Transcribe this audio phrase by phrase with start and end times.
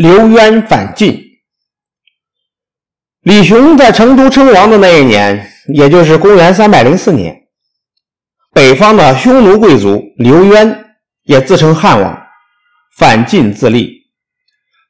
[0.00, 1.20] 刘渊反晋。
[3.22, 7.36] 李雄在成都称王的那一年，也就是公元三百零四年，
[8.52, 10.84] 北方的匈奴贵族刘渊
[11.24, 12.16] 也自称汉王，
[12.96, 13.92] 反晋自立。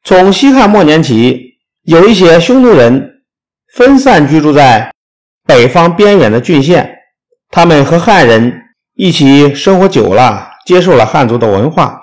[0.04, 1.54] 从西汉末年起，
[1.84, 3.22] 有一些匈奴人
[3.72, 4.92] 分散居住在
[5.46, 6.98] 北方边远的郡县，
[7.48, 8.52] 他们和汉人
[8.92, 11.98] 一起生活久了，接受了汉族的文化。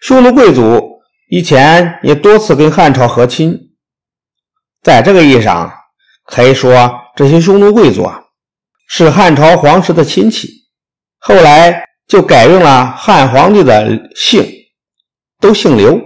[0.00, 0.93] 匈奴贵族。
[1.34, 3.72] 以前也多次跟汉朝和亲，
[4.84, 5.68] 在这个意义上
[6.24, 8.22] 可以说，这些匈奴贵族啊
[8.86, 10.48] 是汉朝皇室的亲戚。
[11.18, 14.46] 后来就改用了汉皇帝的姓，
[15.40, 16.00] 都姓刘。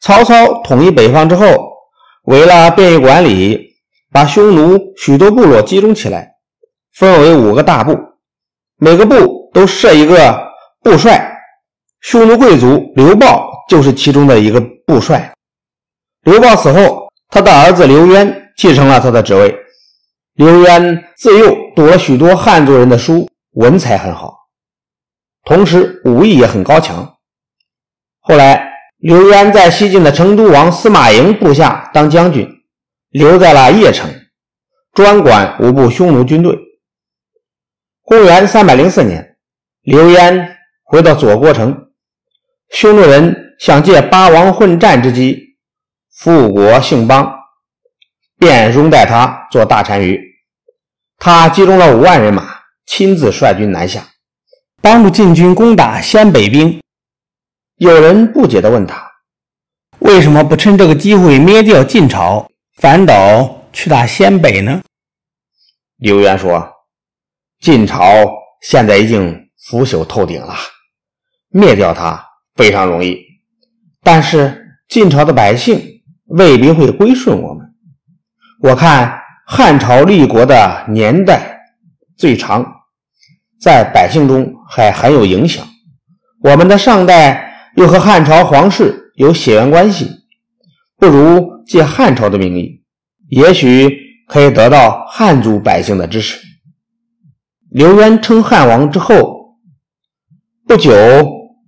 [0.00, 1.46] 曹操统一北方之后，
[2.24, 3.76] 为了便于管理，
[4.10, 6.32] 把匈奴许多部落集中起来，
[6.94, 7.96] 分为五个大部，
[8.76, 10.48] 每个部都设一个
[10.82, 11.32] 部帅。
[12.00, 13.53] 匈奴贵族刘豹。
[13.68, 15.32] 就是其中的一个部帅。
[16.22, 19.54] 刘豹死后，他的儿子刘渊继承了他的职位。
[20.34, 24.34] 刘渊自幼读了许多汉族人的书，文采很好，
[25.44, 27.16] 同时武艺也很高强。
[28.20, 32.48] 后来，刘渊在西晋的成都王司马颖部下当将军，
[33.10, 34.10] 留在了邺城，
[34.92, 36.58] 专管五部匈奴军队。
[38.02, 39.36] 公元三百零四年，
[39.82, 41.90] 刘渊回到左国城，
[42.70, 43.43] 匈奴人。
[43.58, 45.56] 想借八王混战之机
[46.10, 47.34] 复国兴邦，
[48.38, 50.20] 便拥戴他做大单于。
[51.18, 54.06] 他集中了五万人马，亲自率军南下，
[54.82, 56.80] 帮助晋军攻打鲜北兵。
[57.76, 59.10] 有人不解地问他
[60.00, 62.48] ：“为什么不趁这个机会灭掉晋朝，
[62.80, 64.82] 反倒去打鲜北呢？”
[65.98, 66.72] 刘渊说
[67.60, 68.04] ：“晋朝
[68.62, 70.54] 现在已经腐朽透顶了，
[71.48, 72.24] 灭掉它
[72.56, 73.16] 非常容易。”
[74.04, 75.80] 但是晋朝的百姓
[76.26, 77.66] 未必会归顺我们。
[78.60, 81.58] 我看汉朝立国的年代
[82.16, 82.64] 最长，
[83.60, 85.66] 在百姓中还很有影响。
[86.42, 90.10] 我们的上代又和汉朝皇室有血缘关系，
[90.98, 92.82] 不如借汉朝的名义，
[93.30, 93.90] 也许
[94.28, 96.38] 可以得到汉族百姓的支持。
[97.70, 99.56] 刘渊称汉王之后，
[100.66, 100.92] 不久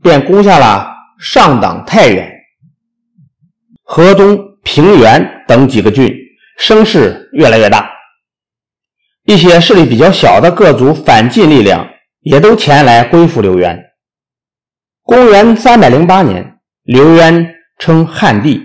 [0.03, 0.96] 便攻下了。
[1.19, 2.31] 上党太原、
[3.83, 6.15] 河东平原等几个郡，
[6.59, 7.91] 声势越来越大。
[9.25, 11.89] 一些势力比较小的各族反晋力量
[12.21, 13.83] 也都前来归附刘渊。
[15.03, 18.61] 公元三百零八年，刘渊称汉帝。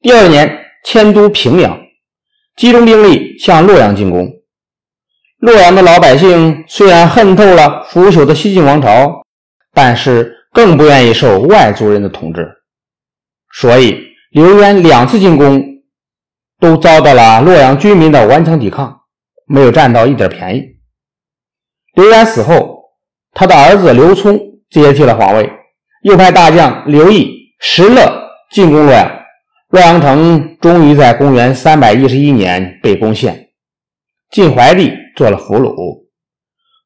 [0.00, 1.78] 第二年，迁都平阳，
[2.56, 4.28] 集中兵力向洛阳进攻。
[5.38, 9.22] 洛阳的老百姓虽然恨透了腐朽的西晋王朝，
[9.72, 10.38] 但是。
[10.52, 12.48] 更不愿意受外族人的统治，
[13.52, 13.96] 所以
[14.32, 15.62] 刘渊两次进攻
[16.58, 19.02] 都遭到了洛阳居民的顽强抵抗，
[19.46, 20.62] 没有占到一点便宜。
[21.94, 22.82] 刘渊死后，
[23.32, 24.38] 他的儿子刘聪
[24.70, 25.48] 接替了皇位，
[26.02, 27.30] 又派大将刘毅、
[27.60, 29.08] 石勒进攻洛阳，
[29.68, 33.50] 洛阳城终于在公元三百一十一年被攻陷，
[34.30, 36.04] 晋怀帝做了俘虏。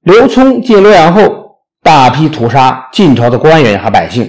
[0.02, 1.43] 刘聪进洛阳后。
[1.94, 4.28] 大批屠杀晋朝的官员和百姓。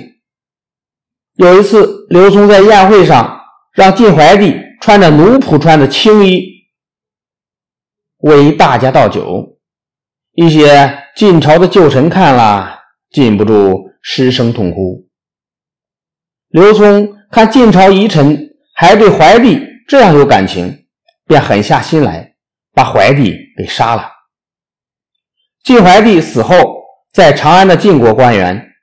[1.33, 3.41] 有一次，刘聪在宴会上
[3.73, 6.43] 让晋怀帝穿着奴仆穿的青衣
[8.19, 9.57] 为大家倒酒，
[10.33, 15.07] 一些晋朝的旧臣看了，禁不住失声痛哭。
[16.49, 20.85] 刘聪看晋朝遗臣还对怀帝这样有感情，
[21.25, 22.35] 便狠下心来，
[22.75, 24.11] 把怀帝给杀了。
[25.63, 26.84] 晋怀帝死后。
[27.15, 28.73] 在长安的晋国官员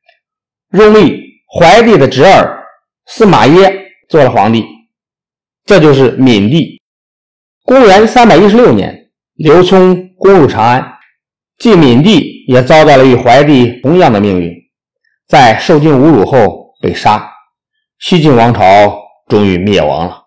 [0.70, 1.22] 拥立
[1.54, 2.64] 怀帝的侄儿
[3.04, 3.70] 司马耶
[4.08, 4.64] 做了皇帝，
[5.66, 6.80] 这就是闵帝。
[7.64, 10.94] 公元三百一十六年，刘聪攻入长安，
[11.58, 14.50] 晋闵帝也遭到了与怀帝同样的命运，
[15.28, 17.30] 在受尽侮辱后被杀。
[17.98, 18.98] 西晋王朝
[19.28, 20.22] 终于灭亡了。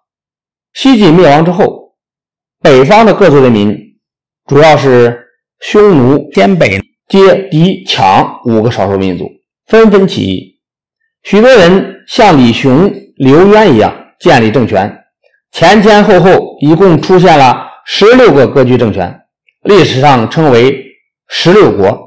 [0.74, 1.96] 西晋灭亡之后，
[2.62, 3.76] 北方的各族人民，
[4.46, 5.28] 主要是
[5.60, 6.80] 匈奴、鲜北。
[7.08, 9.30] 接敌抢五个少数民族，
[9.68, 10.60] 纷纷起义。
[11.24, 15.04] 许多人像李雄、刘渊一样建立政权，
[15.52, 19.22] 前前后后一共出现了十六个割据政权，
[19.64, 20.86] 历史上称为
[21.30, 22.05] “十六国”。